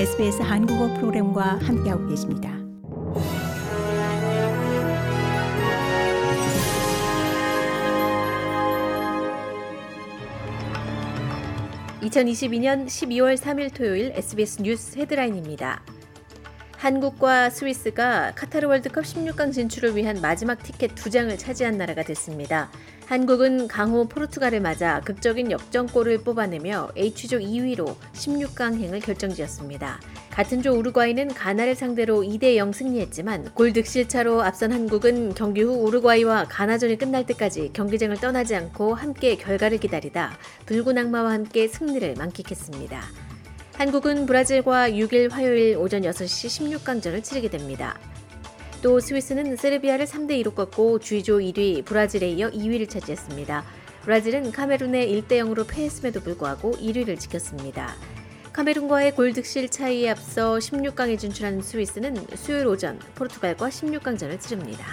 [0.00, 2.48] SBS 한국어 프로그램과 함께하고 계십니다.
[12.00, 15.82] (2022년 12월 3일) 토요일 SBS 뉴스 헤드라인입니다.
[16.80, 22.70] 한국과 스위스가 카타르 월드컵 16강 진출을 위한 마지막 티켓 두 장을 차지한 나라가 됐습니다.
[23.04, 30.00] 한국은 강호 포르투갈을 맞아 극적인 역전골을 뽑아내며 H조 2위로 16강행을 결정지었습니다.
[30.30, 35.74] 같은 조 우루과이는 가나를 상대로 2대 0 승리했지만 골 득실 차로 앞선 한국은 경기 후
[35.82, 43.29] 우루과이와 가나전이 끝날 때까지 경기장을 떠나지 않고 함께 결과를 기다리다 붉은 악마와 함께 승리를 만끽했습니다.
[43.80, 47.98] 한국은 브라질과 6일 화요일 오전 6시 16강전을 치르게 됩니다.
[48.82, 53.64] 또 스위스는 세르비아를 3대 2로 꺾고 주의조 1위 브라질에 이어 2위를 차지했습니다.
[54.02, 57.94] 브라질은 카메룬에 1대 0으로 패했음에도 불구하고 1위를 지켰습니다.
[58.52, 64.84] 카메룬과의 골 득실 차이에 앞서 16강에 진출한 스위스는 수요일 오전 포르투갈과 16강전을 치릅니다.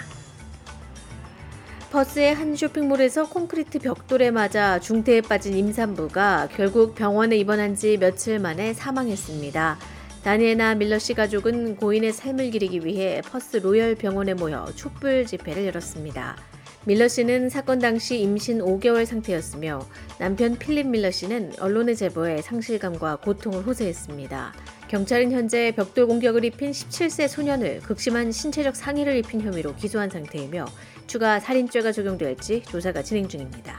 [1.90, 8.74] 퍼스의 한 쇼핑몰에서 콘크리트 벽돌에 맞아 중태에 빠진 임산부가 결국 병원에 입원한 지 며칠 만에
[8.74, 9.78] 사망했습니다.
[10.22, 16.36] 다니에나 밀러 씨 가족은 고인의 삶을 기리기 위해 퍼스 로열 병원에 모여 촛불 집회를 열었습니다.
[16.84, 19.80] 밀러 씨는 사건 당시 임신 5개월 상태였으며
[20.18, 24.52] 남편 필립 밀러 씨는 언론의 제보에 상실감과 고통을 호소했습니다.
[24.88, 30.64] 경찰은 현재 벽돌 공격을 입힌 17세 소년을 극심한 신체적 상해를 입힌 혐의로 기소한 상태이며
[31.06, 33.78] 추가 살인죄가 적용될지 조사가 진행 중입니다.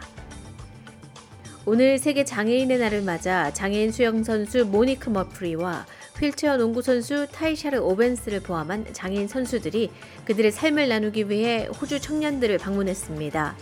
[1.65, 5.85] 오늘 세계 장애인의 날을 맞아 장애인 수영 선수 모니크 머프리와
[6.19, 9.89] 휠체어 농구 선수 타이샤르 오벤스를 포함한 장애인 선수들이
[10.25, 13.57] 그들의 삶을 나누기 위해 호주 청년들을 방문했습니다.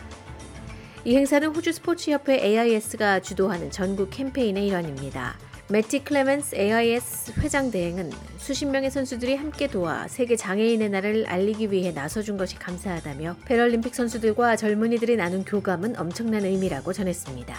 [1.06, 5.38] 이 행사는 호주 스포츠협회 AIS가 주도하는 전국 캠페인의 일환입니다.
[5.70, 11.92] 매티 클레멘스 AIS 회장 대행은 수십 명의 선수들이 함께 도와 세계 장애인의 날을 알리기 위해
[11.92, 17.54] 나서준 것이 감사하다며 패럴림픽 선수들과 젊은이들이 나눈 교감은 엄청난 의미라고 전했습니다.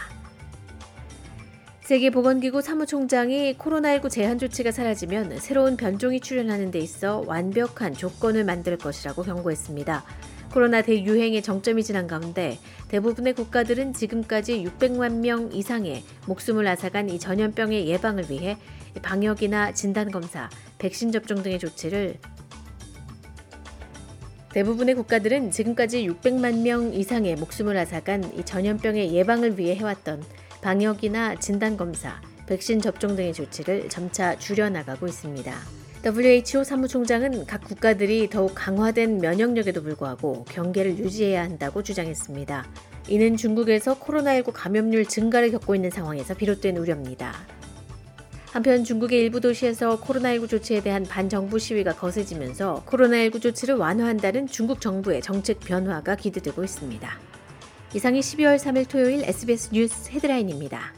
[1.82, 9.22] 세계보건기구 사무총장이 코로나19 제한 조치가 사라지면 새로운 변종이 출현하는 데 있어 완벽한 조건을 만들 것이라고
[9.22, 10.04] 경고했습니다.
[10.52, 17.86] 코로나 대유행의 정점이 지난 가운데 대부분의 국가들은 지금까지 600만 명 이상의 목숨을 앗아간 이 전염병의
[17.86, 18.56] 예방을 위해
[19.02, 20.48] 방역이나 진단검사,
[20.78, 22.16] 백신 접종 등의 조치를
[24.52, 30.24] 대부분의 국가들은 지금까지 600만 명 이상의 목숨을 앗아간 이 전염병의 예방을 위해 해왔던
[30.62, 35.54] 방역이나 진단검사, 백신 접종 등의 조치를 점차 줄여나가고 있습니다.
[36.04, 42.66] WHO 사무총장은 각 국가들이 더욱 강화된 면역력에도 불구하고 경계를 유지해야 한다고 주장했습니다.
[43.08, 47.34] 이는 중국에서 코로나19 감염률 증가를 겪고 있는 상황에서 비롯된 우려입니다.
[48.52, 55.20] 한편 중국의 일부 도시에서 코로나19 조치에 대한 반정부 시위가 거세지면서 코로나19 조치를 완화한다는 중국 정부의
[55.20, 57.10] 정책 변화가 기대되고 있습니다.
[57.94, 60.97] 이상이 12월 3일 토요일 SBS 뉴스 헤드라인입니다.